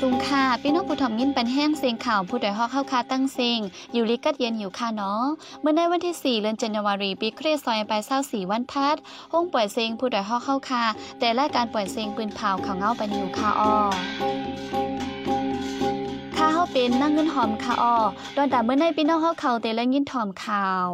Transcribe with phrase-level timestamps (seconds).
[0.00, 3.60] สุงค่ะ พี่น้องผู้ถ่อมยินเปันแห้งเสียงข่าวผู้ใดฮอกเข้าคาตั้งเสียง
[3.92, 5.24] อยู่ลิกัดเย็นอยู่ค่ะเนาะ
[5.60, 8.96] เมื่อในวันที่ 4 เดือนจันวารีปีคริสต์ศักราช24วันพัด
[9.32, 10.84] ห้องปล่อยเสียงผู้ใดฮอกเข้าคา
[11.18, 13.74] แต่รายการปล่อยเสียงปืนเผาข่าเงาปันอยู่ค่ะอ้อ
[16.36, 17.96] ค่ะเฮาเป็นนั่งเงินหอมค่ะอ้อ
[18.36, 20.88] ตอนแต่เมื่อในพี่น้องเฮาเขาแต่ละยินถอมข่าว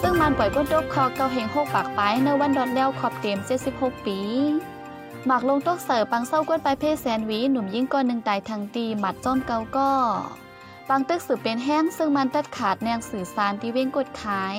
[0.00, 3.38] ซึ่งมันปล่อยก้นดกคอเกาเฮงหกปากไปในวันดอดแล้วขอบเต็ม
[3.72, 4.18] 76 ปี
[5.30, 9.90] หมากลงตกเสิร์ปังเศร้าก้นไปเพศแสนวีหนุ่มยิ่งก้อนหนึ่งตายทางตีหมัดจ้อมเกาก็
[10.88, 14.58] ปังตึกสืบเป็นแห้งซึ่งมันตัดขาดแนงสื่อสารที่เว้งกดขาย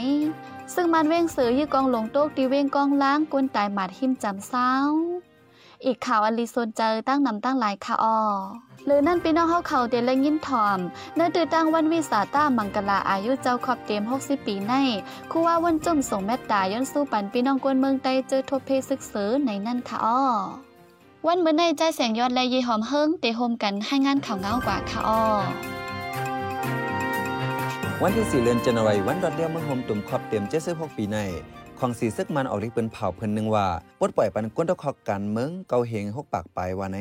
[0.74, 4.74] ซึ่งมันเว้งสือยี่กองลงโต๊กที่เว้งกองล้างก้นตายหมัดหิมจำเศร้า
[5.86, 8.20] อีกข่าวอลิโซนเจอตั้งนำตั้งหลายข่าวออ
[8.90, 10.80] หรือนั่นพี่น้องเฮาเขาเดลยินถอม
[11.16, 14.74] เนื้อตือตั้งวันวิสาต้ามังกลาอายุเจ้าขอบเต็ม60 ปีใน
[15.32, 20.22] คู่ว่าวันจุ่มส่งแม่ตาย้อนสู้ปันพี่น้องกวนเมืองใต้เจอทบเพศึกเสอในนั่นค่ะอ้อ
[21.28, 25.22] วันเมื่อในใจแสงยอดและยีหอมเฮิงเตโฮมกันให้งานข่าวเงากว่าค่ะอ้อ
[28.02, 31.18] วันที่ 4เดือนจันวารีวันรอดเดียวเมืองโฮมตุ่มขอบเต็ม76ปีใน
[31.80, 33.68] ของสีซึกมันออกฤทธิ์เป็นเผ่าเพิ่นหนึ่งว่า
[34.00, 37.00] ปลดปล่อยปันก้นตะคอกการเมืองเกาเฮงหกปากปลายว่าไหน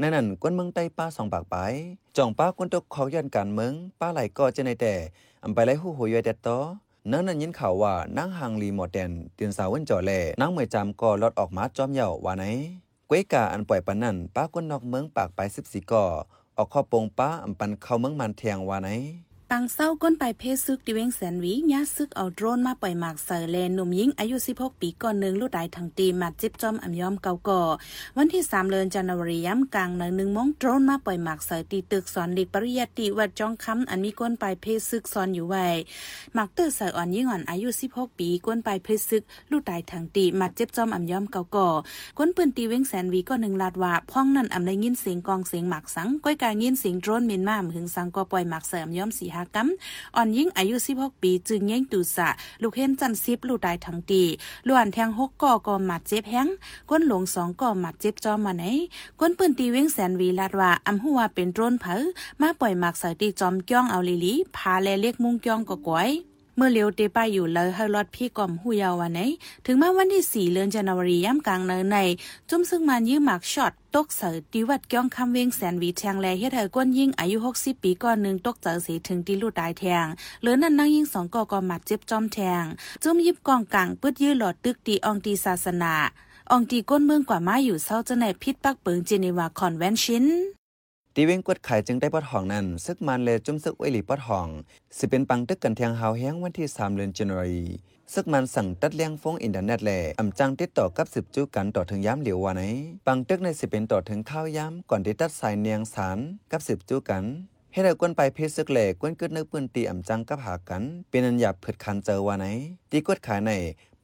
[0.00, 1.56] ในนั้นก้นเมืองใต้ป้าสองปากป
[2.16, 4.94] จ่องป้าก้นตะคอย้อนการเมืองป้าไหลก็จะในแต่
[5.44, 6.58] อำไปไหลหู้หวยแต่ต่อ
[7.10, 12.44] นั่นนั้นยินข่าวว่านั่งหางลีหมอดแดนเตียนสาวเว้นจ่อแลนั่งเหมยจำก็ลอดออกมาจอมเหย่าว่าไหน
[13.08, 16.04] กวยกาอันปล่อยปันนั่นป้าก้นนอกเมืองปากปลาย14ก่อ
[16.56, 18.88] ออกข้อปงป้าอำปันเข้าเมืองมันเทียงว่าไหน
[19.52, 27.62] ปังเศร้าก้นไปเพศซึกดิเวงแสนวีญาซึกเอาโดรนมาปล่อยหมากเสอเลนหนุ่มยิงอายุ 16 ปีก่อนหนึ่งลูกได้ทั้งตีมาจิบจอมอ่ำยอมเกาก่อ
[28.16, 35.66] วันที่ 3เดือนจันวารีย้ำกลางหนึ่งหนึ่งมงโดรนมาปล่อยหมากเสอตีตึกสอนเดิกปริยติวัดจองคำอันมีก้นไปเพศซึกซอนอยู่ไว้
[36.34, 41.68] หมากเตอร์เสออ่อนยิ่งอ่อนอายุ 16 ปีก้นไปเพศซึกลูกได้ทั้งตีมาจิบจอมอ่ำยอมเกาก่อ
[42.18, 49.68] ก้นปืนตีเวงแสนวีก็หนึ่งลาดว่าพ่องนั่นอ่ำได้ยินเสียงกองเสียงหมากสังก้อยการยินเสียงโดรนเมียนมาหึงสังก็ปล่อยหมากเสออ่ำยอมสีหากัม
[50.16, 52.28] อ่อนยิ่งอายุ 16 ปี จึงเย่งตูสะ
[52.62, 54.22] ลูกเห็นจันซิบลูกตายทั้งตี
[54.68, 56.48] ล้วนแทงหกก่อก่อหมัดเจ็บแห้ง
[56.90, 58.64] ก้นหลงสองก่อหมัดเจ็บจอมมาไหน
[59.20, 62.02] ก้นปืนตีเว้งแสนวีลาดว่าอำหัวเป็นโดรนเผอ
[62.40, 66.10] มาปล่อยหมักใส่ตีจอมจ้องเอาลิลีพาแลเรียกมุงจ้องก็ก้อย
[66.60, 69.20] เมื่อเลียวเตไปอยู่เลยให้รอดพี่ก่อมหูยาววันไหน
[69.66, 71.98] ถึงแม้วันที่สี่เดือนจันวารีย่ำกลางเนินใน
[72.48, 80.06] จุ่มซึ่งมันยื้อหมากช็อตตกเสือตีวัดก้องคำเวงแสนวีแทงแลเฮ็ดให้ก้นยิงอายุ 60 ปีก่อนหนึ่งตกเจอเสียถึงตีลูกตายแทง
[80.40, 82.64] เหลือนั่นนั่งยิงสองก่อก่อหมัดเจ็บจอมแทง
[83.02, 85.94] จุ่มยิบกองกลางปึดยื้อหลอดตึกตีอองตีศาสนา
[86.50, 90.26] อองตีก้นเมืองกว่ามาอยู่เศร้าจะในพิษปักเปิงเจนีวาคอนเวนชิน
[91.20, 94.48] ตีเว้งกวดไข่จึงได้ปอดห้องนั้น ซึกมันเลยจุ่มซึกไว้หลีปอดห้อง
[94.96, 97.64] สิเป็นปังตึกกันเทียงหาแห้งวันที่3เดือนจันวารี
[98.12, 99.90] ซึกมันสั่งตัดเลี้ยงฟงอินเทอร์เน็ตแล
[100.20, 102.62] อำจังติดต่อกับสืบจู้กันต่อถึงย้ำเหลียวว่าไหน
[103.06, 106.18] ปังตึกในสิเป็นต่อถึงข้าวย้ำก่อนที่ตัดสายเนียงสาร
[106.52, 107.24] กับสืบจู้กัน
[107.72, 112.46] ให้เรากวนไปเพศซึกแหลกวนกิดนึกปืนตีอำจังกับหากัน เป็นอันหยาบเผิดคันเจอว่าไหน
[112.90, 113.52] ตีกวดขายใน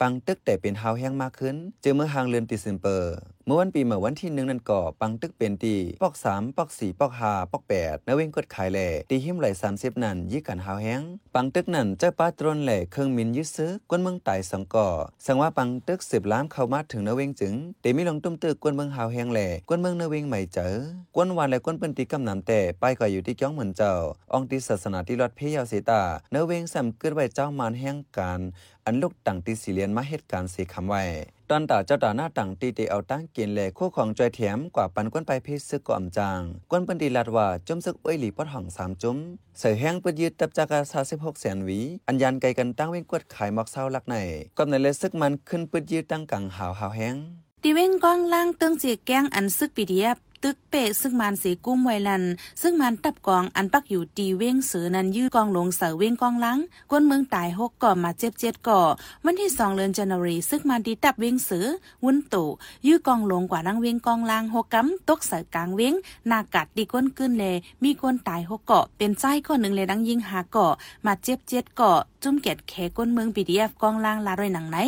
[0.01, 3.15] ปังตึกแต่เป็นหาแห้งมากขึ้นเจอเมื่อหางเรือนติซิมเปอร์
[3.47, 11.03] เมื่อวันปีเมื่อวันที่หนึ่งนั่นก่อปังตึกเป็นตีปอกสามปอกสี่ปอกห้าปอกแปดนเวงกดขายแหล่ตีหิมไหลสามสิบนั่นยี่กันหาวแห้ง
[11.35, 14.89] ปังตึกนั่นเจ้าป้าตรนแหล่เครื่องมินยึดซื้อกวนเมืองไต่สังก่อ
[15.27, 20.75] สังว่าปังตึกสิบล้านเข้ามาถึงนเวงจึงเตมีลงตุ้มตึกกวนเมืองหาวแห้งแหล่กวนเมืองนเวงใหม่เจอ
[21.15, 23.93] กวนวันและกวนเปิ้นตีกำนำแต่ไปก็อยู่ที่จ้องเหมือนเจ้า
[24.33, 26.03] องตีศาสนาที่รอดเพยาวเสตา
[26.35, 28.41] นเวงสำเกิดไว้เจ้ามานแห้งการ
[28.85, 31.03] อันลูกต่างตีสีเลียนมาเหตุการณ์สีคำไว้
[31.51, 36.41] ตอนต่อเจ้าต่อหน้าต่างตีเตเอาตั้งเกียนแลคู่ของจอยแถมกว่าปันก้นไปเพศซึกก่อมจาง
[36.71, 39.19] ก้นปันดีลัดว่าจุ้มซึกอ้วยหลีปอดห่องสามจุ้ม
[39.59, 44.17] เสือแห้งปืดยืดตับจากาซาสิบหกแสนวี อัญญานไกลกันตั้งเว้งกวดขายหมอกเศร้าลักใน
[44.59, 47.17] กำในเลซึกมันขึ้นปืดยืดตั้งกังหาวหาวแห้ง
[47.63, 52.25] ตีเว้งก้องล่างเติงเจียแก้งอันซึกปีเดียบ ตึกเปะซึ่งมันเสกุ้มไวลัน
[52.63, 56.59] ซึ่งมันตับกองอันปักอยู่ตีเว้งเสือนันยื้อกองลงเสือเว้งกองล้าง
[56.91, 58.81] ก้นเมืองตายหกก่อมาเจ็บเจ็ดก่อ
[59.25, 61.67] วันที่สองเดือนจันวารีซึ่งมันดีตับเว้งเสือ
[62.05, 62.49] วุ้นตู่
[62.87, 65.95] ยื้อกองลงกว่านังเว้งกองล้างหกกำตกเสือกลางเว้ง
[66.31, 70.73] นากัดดีก้นกึ้นเลยมีก้นตายหกเกาะเป็นใจก้อนหนึ่งเลยดังยิงหาเกาะ
[71.07, 74.79] มาเจ็บเจ็ดเกาะ จุ่มเกตแขก้นเมืองปีดีเอฟกองล่างลาดวยหนังไหน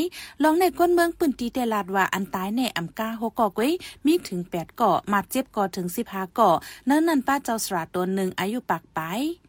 [0.43, 3.73] ลองในก้นเมืองปืนตีเตลาดว่าอันตายในอำกาหกเกาะก้วย
[4.06, 6.56] มีถึงแปดเกาะมาเจ็บเกาะถึงสิบห้าเกาะ
[6.87, 9.00] เนั่นนั่นป้าเจ้าสระตัวหนึ่งอายุปากไป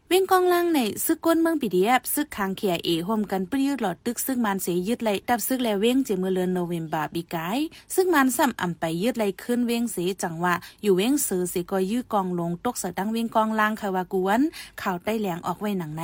[0.09, 7.59] เว้งกองล่างในซึกก้นเมืองปีดีเอฟซึกคางเขียเอโฮมกันปรียดหลอดตึกซึกมันเสียยึดไหลดับซึกแลเว้งเจมือเลือนโนเวมบาปีกาย
[7.93, 10.53] ซึกมันซ้ำอำไปยึดไหลขึ้นเว้งเสียจังว่า
[10.83, 14.41] อยู่เว้งซื้อเสียก็ยื้อกองลงตกเสดังเว้งกองล่างค่ะว่ากวน
[14.81, 16.03] ข่าวใต้แหลงออกไว้หนังไห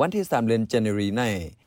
[0.00, 1.22] วันที่3เดือนจันวารีใน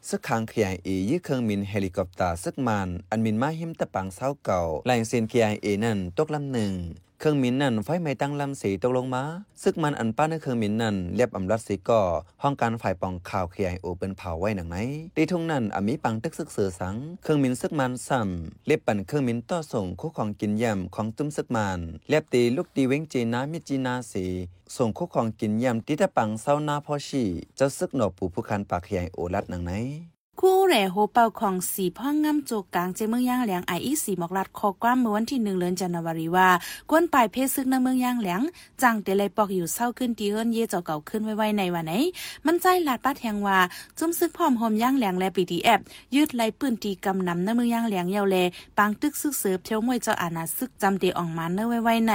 [0.10, 6.74] ซึกคางเคียเอยี่เครื่องมินเฮลิคอปเตอร์ซึกมัน อันมินมาหิมตะปังเศร้าเก่าแหล่งเซียนเคียเอนั่นตกลำหนึ่ง
[7.22, 9.24] เครื่องมินนั่นไฟไม่ตั้งลำสีตกลงมา
[9.64, 12.02] ซึกมันอันป้าในเครื่องมินนั่นเรียบอำรัดสีก่อ
[12.42, 14.78] ห้องการฝ่ายปองข่าวขยายโอเป็นเผาไว้หนังไหน
[15.16, 21.80] ตีทุ่งนั่นอามีปังตึกซึกเสือสัง เครื่องมินซึกมันซ้ำเรียบปั่นเครื่องมินต่อส่งคู่ของกินยำของตุ้มซึกมัน
[22.10, 24.26] เรียบตีลูกตีเว้งจีนามิจีนาสี
[24.78, 27.24] ส่งคู่ของกินยำติตะปังเศร้าหน้าพ่อชี
[27.56, 29.74] เจ้าซึกหนอปู่ผู้คันปากขยายโอรัดหนังไหน
[30.44, 36.48] คู่แหล่โฮเป่าของสีพ่องง่ำโจกกลางเจเมืองย่างแหลงไออีสีหมอกลัดคอกว้ามเมื่อวันที่หนึ่งเดือนจันทวารีว่า
[36.90, 38.42] กวนปลายเพศซึกในเมืองย่างแหลง
[38.82, 41.94] จังเตเลยปอกอยู่เศร้าขึ้นตีเฮิรนเย่เจ้าเก่าขึ้นไว้ๆในวันไหน
[42.46, 43.60] มันใจลาดป้าแทงว่า
[44.00, 45.80] จุ้มซึกพร้อมโฮมย่างแหลงและปีดีแอบ
[46.16, 48.38] ยืดไล่ปืนตีกำนำในเมืองย่างแหลงเยาวแล
[48.78, 52.14] ปางตึกซึกเสือเที่ยวมวยเจ้าอาณาซึกจำเตออกมาเนื้ไว้ใน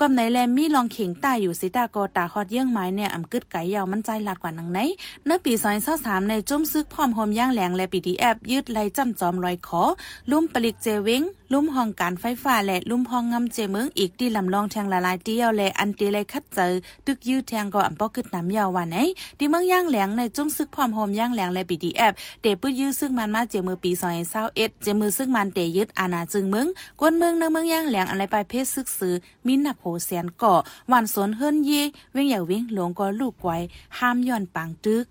[0.00, 4.78] ก้มไหนแลมีลองเข่งตาอยู่สิตากอตาฮอดเยี่ยงไม้เนี่ยอำกึดไก่ยาวมันใจลาดกว่านังไหน
[5.26, 9.82] เนื้อปีซอยเศร้าสามในจุ้มซึกพร้อมโฮมย่างแหลงและปีดีแอบยืดไล่จำจอมลอยขอ
[10.30, 11.22] ลุ่มปลิกเจเวง
[11.52, 16.72] ลุ่มห้องการไฟฟ้าและลุ่มห้องงำเจเมืองอีกที่ลำลองแทงละลายเดียวและอันตีเลยคัดเจอ
[17.06, 18.96] ตึกยืดแทงก็อ่ำปอขึ้นน้ำยาววันไหน
[19.38, 26.66] ที่เมืองย่างแหลงในจุ้มซึกพร้อมโฮมย่างแหลงและปีดีแอบเตปื้ดยืดซึ่งมันมาเจมือปีซอยเศร้าเอ็ดเจมือซึ่งมันเตยึดอาณาจึงเมือง
[27.00, 29.14] กวนเมืองในเมืองย่างแหลงอะไรไปเพศซึกซื้อ
[29.46, 30.54] มินนับโหแสนก่อ
[30.92, 31.82] วันสวนเฮิรนเย่
[32.12, 33.56] เว้งอย่าเว้งหลวงก็ลูกไว้
[33.98, 35.06] ห้ามย้อนปังตึก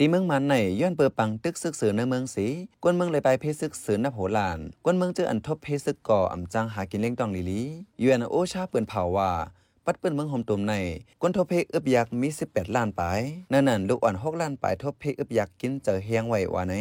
[0.00, 2.46] ตีเมืองมันในย้อนเปิดปังตึกซึกเสือในเมืองสี
[2.82, 7.62] กวนเมืองเลยไปเพซึกเสือนับโหลานกวนเมืองเจออันทบเพซึกก่ออำจังหากินเลี้งตองลีลี
[8.02, 9.30] ยูเอ็นโอชาเปิ่นเผาว่า
[9.84, 10.74] ปัดเปิ้นเมืองหอมตุมใน
[11.20, 13.20] กวนทบเพอึบยักมี 18 ล้านปาย
[13.52, 16.74] นั่นนั่นลูกอ่อน6ล้านปายทบเพอึบยักกินเจอเฮียงไว้ว่าไหน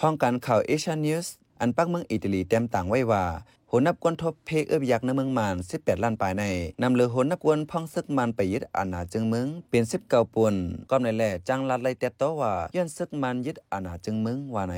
[0.00, 3.24] ห้องการข่าวเอเชียนิวส์อันปักเมืองอิตาลีเต็มต่างไว้ว่า
[3.72, 6.44] โหนับกวนทบเพกเอึบยักในเมืองมัน18 ล้านปลายใน
[6.82, 10.54] นำเลือโหนับกวนพ่องซึกมันไปยึดอาณาจึงเมืองเป็น19ปุ่น
[10.90, 14.74] ก็ในแหล่จังลัดไลเตโตว่าย้อนซึกมันยึดอาณาจึงเมืองว่าไหน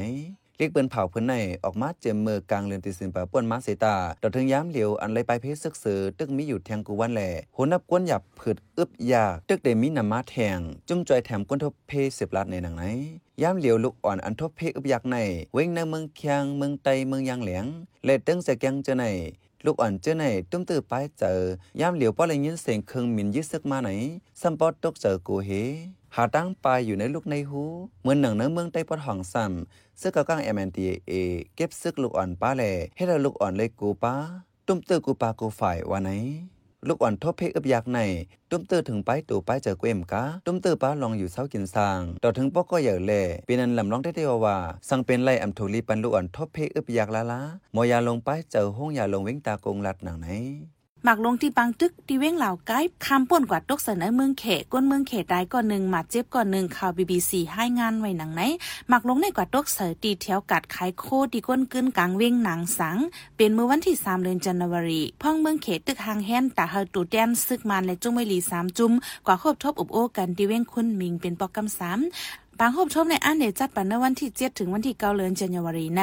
[0.59, 1.35] เรียกเปิ้นเผาเพิ่นใน
[1.65, 10.59] ออกมาเจมเมือกลางเรือนติสินปะป่วนมาเสตาดอกถึงย้ำเหลียวอันไรไปเพศซึกเสือตึกมีอยู่แทงกูวันแหล่โหนับกวนหยับผืดอึบยากตึกได้มีนามาแทง
[10.89, 12.85] จุ้มจอยแถมกวนทบเพสิบลัดในหนังไหน
[13.43, 15.17] ย้ำเหลียวลูกอ่อนอันทบเพอึบยักใน
[15.55, 17.65] เว้งในเมืองเคียงเมืองไตเมืองยางแหลง
[18.05, 19.05] และตึงเสกยังเจอใน
[19.65, 21.39] ลูกอ่อนเจอในตุ้มตื้อไปเจอ
[21.81, 23.91] ยามเหลียวป้อเลยยินเสียงเครื่องมินยึดซึกมาไหน
[24.41, 25.51] ซัมปอตกเจอกูเฮ
[26.17, 27.63] หาตั้งปลายอยู่ในลูกในหู
[28.03, 31.13] เหมือนหนังเนื้อเมืองใต้ปอดห้องซ้ำ ซึกกะก้าง MNDAA
[31.57, 32.63] เก็บซึกลูกอ่อนป้าแล
[32.97, 34.15] ให้เราลูกอ่อนเลยกูป้า
[34.67, 36.11] ตุ้มตือกูปากูฝ่ายว่าไหน
[36.89, 38.01] ลูกอ่อนทบเพกอึบอยักใน
[38.51, 44.57] ตุ้มตือถึงไปตู่ไปเจอเอ็มกะตุ้มตือป้าลองอยู่เศร้ากินสร้างต่อถึงปอกก็เหย่อแล่ปีนั้นลำลองได้เดียวว่า
[44.89, 47.41] สังเป็นไรอำทุลีปันลูกอ่อนทบเพกอึบอยักละละ
[47.75, 50.29] มอยาลงไปเจอห้องยาลงเว้งตากงลัดหนังไหน
[51.05, 58.43] หมักลงที่บางตึกที่เว้งเหล่าไกด์คำป่วนกว่าตกเสนอเมืองเขก้นเมืองเขได้ก่อนหนึ่งหมัดเจ็บก่อนหนึ่งข่าวบีบีซีให้งานไว้หนังไหน
[58.89, 62.97] หมักลงในกว่าตกเสอตีแถวกัดขายโคดีก้นกึนกลางเว้งหนังสัง
[63.37, 68.93] เป็นเมื่อวันที่3เดือนจันวารีพ่องเมืองเขตตึกหางแฮนตาเฮาตูแดนซึกมันและจุ้งไวลีสามจุ่ม
[69.27, 71.99] กว่าครบทบอุบโอกันที่เว้งคุณมิงเป็นปอกกำสาม
[72.61, 76.03] บางคบชมในอันเดจัดปันในวันที่เจ็ดถึงวันที่เก้าเดือนกันยายนใน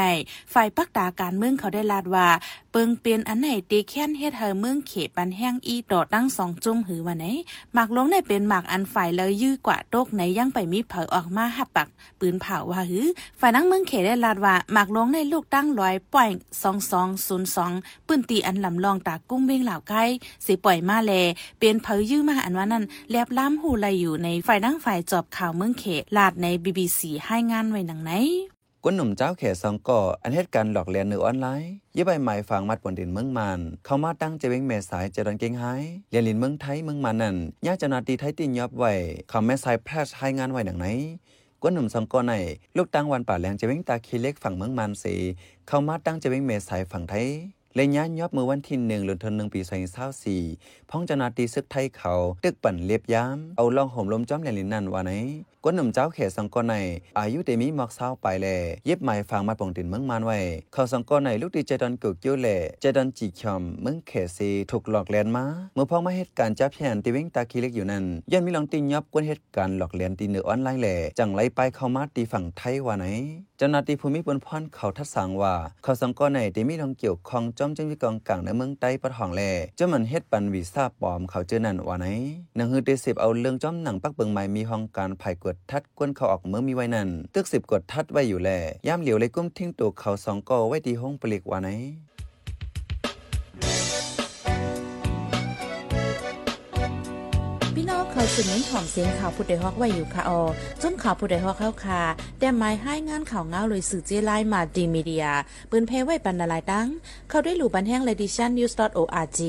[0.54, 2.28] ฝ่ายปักตาการเมืองเขาได้ลาดว่า
[2.72, 7.26] เปิงเปลี่ยนอันไหนตีแค้นเฮ็ดเฮอเมืองเขปันแห้งอีดอดตั้งสองจุ่มหือวันไหน
[7.74, 11.88] หมากลงในเป็นหมากอันฝ่ายเลยยื้อกว่าโตกไหนยังไปมีเผาออกมาหับปัก
[12.20, 13.06] ปืนเผาว่าหือ
[13.40, 16.30] ฝ่ายนั่งเมืองเขได้ลาดว่าหมากลงในลูกตั้งร้อยป่อย
[16.62, 17.72] สองสองศูนย์สอง
[18.08, 20.04] ปืนตีอันลำลองตากุ้งเบ้งเหล่าไก่
[20.46, 21.14] สิปล่อยมาแล
[21.60, 25.86] เป็นเผายื้อมาอันว่านั้นแลบล้ำหูไหลอยู่ในฝ่ายนั่งฝ่ายจอบข่าวเมืองเข
[26.18, 28.12] ลาดใน BBC ให้งานไว้หนังไหน
[28.84, 37.36] กวนหนุ่มเจ้าแขสองก่ออันเหตุการณ์หลอกเลียนเนื้อออนไลน์ยี่ใบหมายฝังมัดบนดินเมืองมัน เข้ามาตั้งเจเวงแม่สายเจดอนเก่งหายเรียนลินเมืองไทยเมืองมันนั่น
[37.68, 38.92] ยากจะนาตีไทยตินยอบไว้
[39.30, 40.88] เขาแม่สายแพร่ให้งานไว้หนังไหน
[41.62, 42.34] กวนหนุ่มสองก่อใน
[42.78, 45.16] ลูกตั้งวันป่าแหลงเจเวงตาคีเล็กฝั่งเมืองมันสี
[45.68, 47.28] เข้ามาตั้งเจเวงแม่สายฝั่งไทย
[47.76, 50.42] เลยย้ายยอบมือวันที่หนึ่งเดือนธันวาคมปีสองพันเศร้าสี่
[50.90, 55.12] พ้องจนาตีซึกไทยเขา ตึกปั่นเลียบย้ำ เอาลองห่มลมจ้อมเรียนลินนันว่าไหน
[55.64, 56.74] กวนหนุ่มเจ้าเขตสังกอใน
[57.20, 58.48] อายุเดมีมอกเศร้าไปแล
[58.86, 60.40] เย็บไหม้ฟางมาปองตินเมืองมานไว้
[60.74, 73.06] เขาสังกอในลูกดีเจดอนกุกกิ้วแหล่เจดอนจีคอมเมืองเขซีถูกหลอกเลียนมา เมื่อพ้องมาเหตุการณ์จับแผนตีเว้งตาคีเล็กอยู่นั้นย้อนมีลองตินยอบกวนเหตุการณ์หลอกเลียนตีเนือออนไลน์แหล่จังไรไปเข้ามาตีฝั่งไทยว่าไหน
[73.62, 79.42] เจ้าหน้าที่ภูมิบนพ้อนเขาทัดสังว่า เขาสังกอในตีมีลองเกี่ยวข้องจอมจึงวิกองกลางในเมืองใต้ปะทองแล
[79.78, 82.08] เจ้ามันเฮ็ดปันวีซ่าปลอมเขาเจอนั่นว่าไหน
[82.56, 88.50] หนังฮือเดสิบเอาเรื่องจอมหนังปักเบิงใหม่มีห้องการไผ่กวดทัดกวนเขาออกเมื่อมีไว้นั่นตึกสิบกดทัดไว้อยู่แล
[88.88, 91.70] ย่ามเหลียวเลยกุ้มทิ้งตัวเขาสองกอไว้ที่ห้องปลีกว่าไหน
[98.42, 100.42] พี่น้องเขาสสืบเน้นถ่อมเสียงข่าวผู้ใดฮอกไว้อยู่ค่ะออ
[100.82, 102.02] จนข่าวผู้ใดฮอกเข้าค่ะ
[102.40, 105.26] แต่หมายให้งานข่าวเงาเลยสื่อเจไลน์มาดีมีเดีย
[105.70, 106.88] ปืนเพไว้บรรณาลายดัง
[107.30, 109.40] เข้าได้หลู่บันแห้ง ledition news org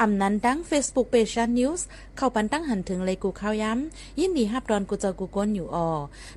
[0.00, 1.80] อำนั้นดัง Facebook page news
[2.16, 5.88] เข้าปันตั้งหันถึงเลยกูข้าวย้ำยินดีฮับดอนกูเจอกูก้นอยู่ออ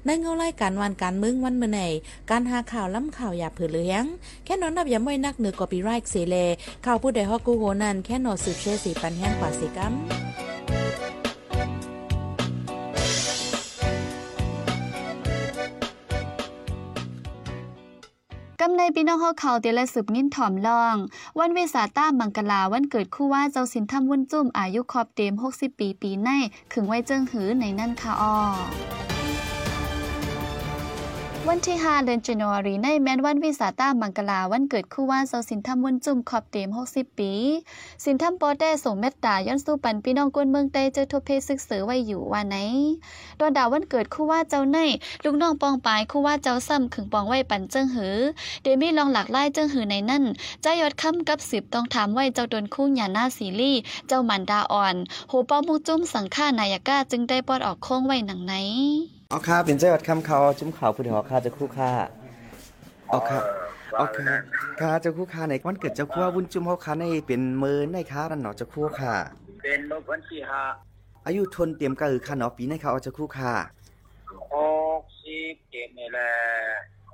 [0.05, 1.81] ในเงาไล่การวันการมึงวันเมื่อไหน
[2.29, 4.03] การหาข่าวล้ำข่าวอย่าเผือเลี้ยง
[4.45, 6.35] แค่นอนนับอย้ำไว้นักเหนือกอปีไรค์เสเล
[6.85, 9.95] ข่าวผู้ใดฮอกกูโหนันแค่นอสืบเชสีปันแห้งกว่าสีกัม
[18.63, 20.95] กำในพี่น้องเฮาเขาเตละสืบงินถ่อมลอง
[21.39, 26.29] วันวิสาต้ามังกลาวันเกิดคู่ว่าเจ้าสินทำวุ่นจุ่มอายุครอบเต็ม 60 ปีปีใน
[26.71, 28.35] ขึงไว้เจิงหือในนั่นค่ะอ้อ
[31.49, 37.31] วันที่ 5 เดือนจันวารีในแมนวันวิสาต้ามังกลาวันเกิดคู่ว่าเจ้าสินทำวุ่นจุ่มขอบเต็ม60 ปี
[38.03, 42.55] สินทำปอได้ส่งเมตตาย้อนสู้ปันพี่น้องกวนเมืองใต้เจอทบเพศึกเสือไว้อยู่ว่าไหน
[43.39, 44.77] ดอนดาววันเกิดคู่ว่าเจ้าใน
[45.23, 48.17] ลูกน้องปองปายคู่ว่าเจ้าซ้ำขึงปองไว้ปันเจิงหือ
[48.63, 50.23] เดมีลองหลากไล่เจิงหือในนั่น
[50.61, 53.73] เจ้ายอดค่ำกับสิบต้องถามไว้เจ้าโดนคู่หยาหน้าซีรี
[54.07, 54.95] เจ้ามันดาอ่อน
[55.29, 58.55] โหป้อมุกจุ้มสังฆานายก้าจึงได้ปอดออกโค้งไว้หนังไหน
[59.31, 61.91] เอาค่ะเป็นเจ้าวัดคำเขาจุ้มเขาผู้เดียวค่ะจะคู่ค่า
[63.09, 63.39] เอาค่ะ
[63.97, 64.33] เอาค่ะ
[64.79, 69.13] ค่ะจะคู่ค่าในวันเกิดเจ้าคู่วุ้นจุ้มเขาค่ะในเป็นเมินในค่ะนั่นเนาะจะคู่ค่ะ
[69.63, 70.61] เป็นเมื่อวันที่ห้า
[71.25, 73.53] อายุทนเตรียมกะอือค่ะเนาะปีในค่ะเอาจะคู่ค่ะ
[74.53, 74.55] ห
[74.99, 76.29] กสิบเจ็ดนี่แหละ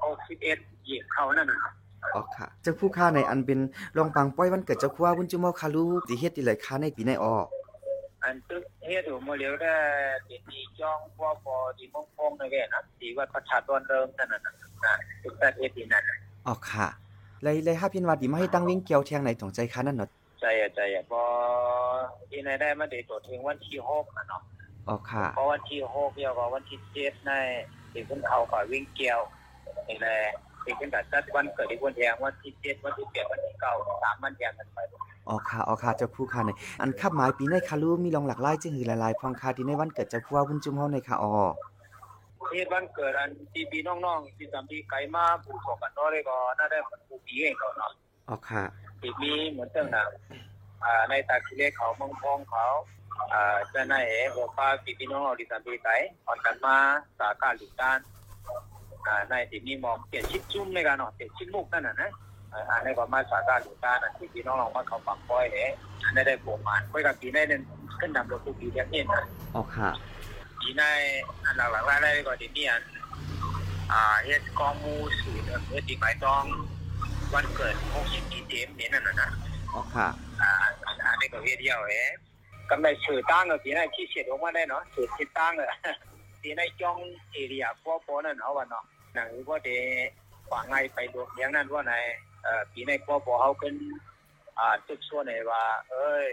[0.03, 1.73] หกสิบเอ็ดหยิบเขานั่นนะครับ
[2.11, 3.59] เอาค่ะเจ้าคู่ค่าในอันเป็น
[3.97, 7.47] รองปังป้อยวันเกิดเจ้าคู่วุ้นจุ้มเขาค่ะลูกสิเฮ็ดอีหลายค่ะในปีในออก
[8.27, 9.75] อันตึกเฮ็ดอยู่เมื่อเร็วได้
[10.25, 14.53] เป็นที่จ้องพ่อพอที่มงคงนะแกนะที่ว่าประชาตนเริ่มนั่นน่ะนะ
[15.23, 16.87] ตึกแต่เฮ็ดที่นั่นน่ะเอาค่ะ
[17.43, 20.09] เลยเลยห้าพินว่าดีมาให้ตั้งวิ่งเกี่ยวเทียงในตรงใจค่ะนั่นเนาะ
[20.41, 21.21] ใจอะใจอะพอ
[22.29, 24.41] ที่ไหนได้มาได้ตัวถึงวันที่หกนะเนาะ
[24.85, 27.31] เอาค่ะเพราะวันที่หกเดียวกับวันที่เจ็ดใน
[27.91, 29.19] ที่ขึ้นเขาก่อวิ่งเกี่ยว
[29.87, 30.17] นี่แหละ
[30.63, 34.79] ที่ขึ้นแต่จัดวันเกิดที่คนแทงวันที่เจ็ดวันที่แปดวันที่เก้าสามวันแทงกันไป
[35.27, 36.49] เอาค่ะเอาค่ะเจ้าคู่ค่ะใน
[36.81, 41.33] อันขับหมายปีในค่ะลูกมีรองหลักไล่จึงหือหลายๆพองค่ะที่ในวันเกิดเจ้าคู่วุ้นจุ้มเขาในค่ะอ๋อ
[42.47, 47.91] เทศวันเกิดอันที่พี่น้องๆที่สามที่ไกลมาปลูกสองกันน้อยเลยก็น่าได้มันปลูกปีเองเขาเนาะ
[48.27, 48.63] เอาค่ะ
[49.01, 50.03] ที่มีเหมือนเติ้งนะ
[50.83, 52.65] อ่าในตาคิเลเขาเมองพองเขา
[53.33, 55.93] อ่าจะในเอ๋หัวป้าพี่พี่น้องเราที่สามที่ไกล
[56.27, 56.77] อ่อนกันมา
[57.19, 57.99] สาการหลุดด้าน
[59.07, 62.09] อ่าในที่มีหมอมเปลี่ยนชิดจุ้มในการเนาะเปลี่ยนชิดมุกนั่นน่ะนะ
[62.53, 65.65] อ่าอันนี้ก็มาสาการหลุดด้านอันที่พี่น้องเรามาเขาปักป้อยเอ๋
[66.05, 67.61] อันนี้ได้ปลูกมันค่อยกับปีได้นั่น
[67.99, 69.89] ขึ้นนำรถปลูกปีเดียวนี่นะเอาค่ะ
[70.59, 70.83] ปีใน
[71.45, 72.83] อันหลักๆรายได้ก็ที่นี่อัน
[73.91, 76.43] อ่าเฮ็ดกองหมูสูตรเฮ็ดตีหมายต้อง
[77.33, 79.29] วันเกิด60ปีเต็มนี่นั่นน่ะนะ
[79.69, 80.07] เอาค่ะ
[80.41, 80.51] อ่า
[81.09, 82.03] อันนี้ก็เฮ็ดเดียวเอ๋
[82.69, 85.71] กำไรชื่อตั้งก็ปีในที่เสียออกมาได้เนาะชื่อที่ตั้งเออ
[86.41, 86.97] ปีในจ้อง
[87.31, 89.69] เอเรียพวกพอนั่นเอาว่าเนาะหนังว่าเด
[90.51, 93.75] ว่าไงไปดูอย่างนั้นว่าไหนเอ่อปีในพวกพอเฮาเป็น
[94.59, 96.25] อ่าตึกส่วนไหนว่า เอ้ย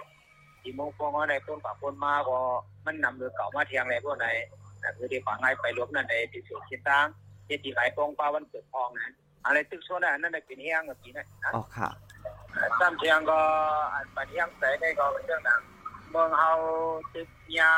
[0.60, 2.38] ที่มงฟองว่าในต้นปากคนมาก็
[2.86, 4.26] มันนำเรือเก่ามาเทียงอะไรพวกไหน
[4.82, 7.06] นะคือที่ฝังไงไปรวมนั่นในที่สุดคิดตั้ง
[7.46, 9.12] ที่ที่ไหนตรงป้าวันเกิดพองนะ
[9.44, 11.88] อะไรตึกโซนนั่นในปีนี้ยังกับปีนั้นนะเอาค่ะ
[12.80, 13.38] ซ้ำเชียงก็
[13.94, 15.60] อันปัญญาใส่ได้ก็เป็นเรื่องนั้น
[16.10, 16.52] เมืองเฮา
[17.14, 17.28] ตึก
[17.58, 17.72] ยา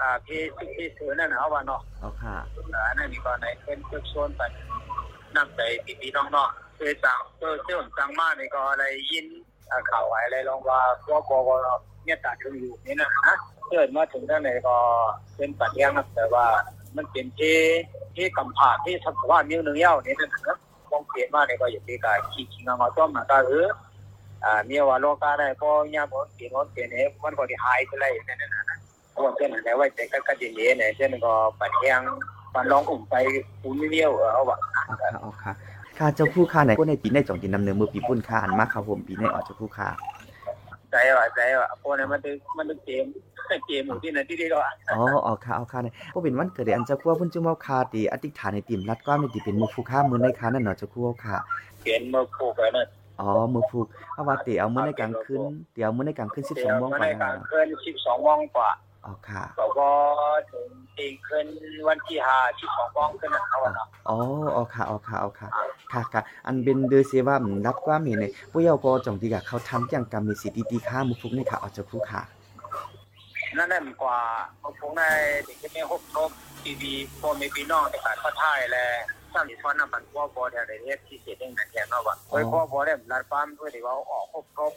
[0.00, 2.36] อ่าพี่ตึกที่สือนั่นเอาว่าเนาะเอาค่ะ
[2.88, 4.50] อันนั้นนี่ก็ในเป็นตึกโซนปัน
[5.36, 9.26] นั่งใจปีปีน้องเนาะเคยสั่งเออเจ้าสั่งมานี่ก็อะไรยิน
[9.90, 11.50] ข่าวอะไรลองว่าพวกบก
[12.04, 13.36] เนี่ยตัดถึงอยู่นี่นะนะ
[13.70, 14.76] เกิดมาถึงท่านไหนก็
[15.36, 16.46] เป็นปัญญาแต่ว่า
[16.96, 17.58] มันเป็นที่
[18.16, 20.56] ที่กำผาที่สภาวะนิ้วหนึ่งเย้านี่นะครับ
[20.90, 23.66] มองเปลี่ยนมาในก็อย่างที่กาขี้ขี้งาต้อมมาก็คือ
[24.44, 28.78] อ่ามีว่าโลกาได้ก็ยามเปลี่ยนเปลี่ยนเนี่ยมันก็ที่หายไปเลยนั่นนะนะ
[29.10, 32.00] เพราะว่าเช่นไหนไว่าแต่ก็ก็จะเย็นเนี่ยเช่นก็ปัดแยง
[32.54, 33.14] ปันร้องอุ่มไป
[33.62, 34.58] อุ่นเลี้ยวเอาว่า
[35.20, 35.52] เอาค่ะ
[35.96, 39.88] เอาค่ะค่ะเจ้าผู้ค่าไหนก็ในปีในจ่องจินนำเนินมือปีปุ่นค่ะอันมากครับผมปีในออกเจ้าผู้ค่า
[40.90, 43.04] ใจว่าใจว่าพวกนี้มันตึมันตึเกม
[43.66, 44.58] เกมอยู่ที่ไหนที่นี่ก็
[44.94, 51.36] อ๋อเอาค่ะเอาค่ะในก็เป็นวันเกิดเดือนอันเจ้าคู่พุ่นจุ่มเอาค่ะตีอธิษฐานในติ่มรัดก้อนในติเป็นมือผู้ค่ามือในค่ะนั่นเนาะเจ้าคู่เอาค่ะ
[51.82, 52.86] เปลี่ยนมาผูกไปนั่น
[53.20, 55.40] อ๋อมือผูกเอาว่าตีเอามือในกลางคืน
[55.74, 58.70] เดี๋ยวมือในกลางคืนสิบสองโมงมาก่อในนกลานะงคืน12โมงกว่า
[59.04, 59.90] อ๋อค่ะก็ก็
[60.52, 60.68] ถึง
[60.98, 61.46] ตีขึ้น
[61.88, 64.16] วันที่ห้าที่สองป้องขึ้นนะเขาอะเนาะอ๋อ
[64.52, 65.48] เอาค่ะเอาค่ะเอาค่ะ
[65.92, 72.22] ค่ะค่ะ อันเป็นเดอเซว่ามันรับความเห็นในผู้เยาว์ก็จ่องดีกับเขาทำอย่างกรรมมีสิทธิตีค่ามือฟุกนี่ค่ะเอาเจ้าคู่ค่ะ
[73.58, 74.18] นั่นนั่นกว่า
[74.58, 75.08] เขาคงได้
[75.44, 76.30] เด็กที่ไม่หกทบ
[76.62, 78.78] ทีวีพ่อแม่พี่น้องในการพัฒนาแล
[79.32, 84.72] สร้างอิทธิพลนำมันพ่อบอแถวในเทศที่เสียเด้งนั่นแทนเนาะว่าโดยพ่อบอได้รัดปั๊มเพื่อที่ว่าออกครบครบ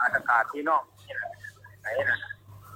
[0.00, 1.32] อาตกาศพี่น้องนี่แหละ
[1.80, 2.18] ไหนนะ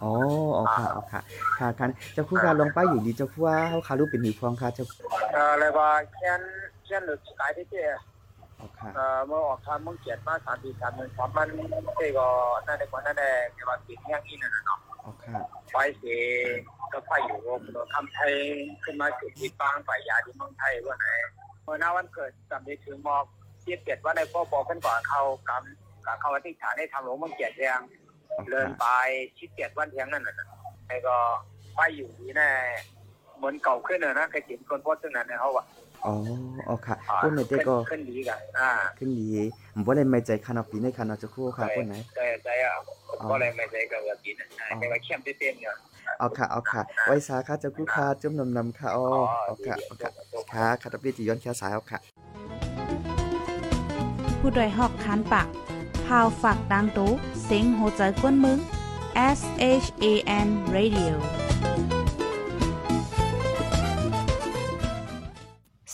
[0.02, 0.12] อ๋อ
[0.56, 1.20] อ๋อค่ะอ๋อค่ะ
[1.58, 4.86] ค่ะค่ะเจ้าคู่ค่ะลงไปอยู่ดีเจ้าคู่ว่าเฮาคารูปเป็นหือพองค่ะเจ้า
[5.32, 6.40] เอ่อแล้วก็เขียน
[6.84, 7.84] เขียนหรือสายที่เจ้
[8.60, 11.48] อ๋อค่ะ เอ่อเมื่อออกทางมึงเกียรติมาสามปีสามหนึ่งความมัน
[11.96, 12.26] เจ้ก็
[12.66, 16.04] นั่นในกว่านั่นแหละแต่ว่าปีนี้อย่างนี้น่ะเนาะอ๋อค่ะไฟเส
[16.92, 18.32] ก็ไฟอยู่วงเราทำไทย
[18.84, 21.06] ขึ้นมาจุดที่ปางไฟยาที่เมืองไทยว่าไหน
[21.64, 23.24] เมื่อหน้าวันเกิดจำได้ถึงมอก
[23.60, 28.05] เทียบเกียรติว่าในพ่อบอกกันก่อนเขากำกับเขาวันที่ฐานได้ทำหลวงเมืองเกียรติแดงอ๋อ
[28.50, 28.86] เดินค่ะไป
[29.38, 30.48] ชิดเกียรติวันเทียงนั่นน่ะ
[30.88, 31.16] ไอ้ก็
[31.74, 32.50] ไฟอยู่ที่แน่
[33.36, 35.64] เหมือนเก่าขึ้นเลยนะเคยเห็นคนโพสต์ซึ่งนั้นเนี่ยเขาว่า
[36.06, 36.14] อ๋อ
[36.68, 39.26] อ๋อค่ะคนไหนแต่ก็ขึ้นดีกันอ่าขึ้นดี
[39.74, 42.74] ผมบ่ได้ไม่ใจคันเอาปีในคันเอาเจ้าคู่ค่ะคนไหนใจใจอะ
[43.30, 44.46] ก็เลยไม่ใจกับแบบนี้นะ
[44.78, 45.74] แต่ว่าเข้มเต้นเนี่ย
[46.18, 49.04] เอาค่ะเอาค่ะ ไว้สาค่ะเจ้าคู่ค่ะจุ่มนำนำค่ะอ๋อ
[49.44, 50.10] เอาค่ะเอาค่ะ
[50.52, 51.98] ค่ะค่ะตับดีจีย้อนแค่สายเอาค่ะ
[54.40, 55.46] ผู้ดยหอกคานปาก
[56.06, 57.10] พาวฝากดังตู้
[57.44, 58.58] เซ็งโหใจกวนมึง
[59.38, 59.40] S
[59.82, 60.06] H A
[60.46, 61.14] N Radio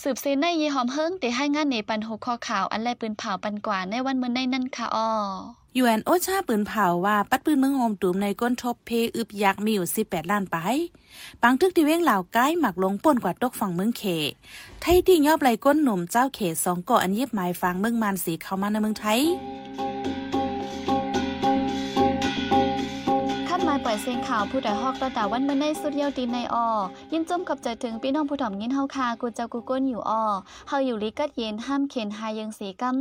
[0.01, 10.57] สืบเซนในยีหอมเฮิงเตให้งานในปันหกข้อข่าว อันแลปืนเผาปันกว่าในวันมื้อในนั่นค่ะอ้อยูแอนโอชาปืนเผาว่าปัดปืนเมืองโฮมตูมในก้นทบเพอึบยักษ์มีอยู่ 18 ล้านไป
[11.41, 14.03] ปังทึกที่เว้งเหล่าใกล้หมักลงป่นกว่าตกฝั่งเมืองเข
[14.81, 19.19] ไทยที่ยอบไหลก้นหนุ่มเจ้าเขสองเกาะอันเย็บหมายฟางเมืองมานสีเข้ามาในเมืองไทย
[23.93, 26.67] อยเสียงข่าวผู้ใดฮอกตั้งแต่วันเมื่อในสุดเยาวตีในออ
[27.11, 30.23] ยินจมกับใจถึงพี่น้องผู้ถ่อมยินเฮาคากูเจ้ากูก้นอยู่ออ
[30.69, 32.97] เฮาอยู่ลิกัดเย็นห้ามเข็นหายังสีกัม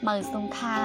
[0.00, 0.76] เหมือสุงคา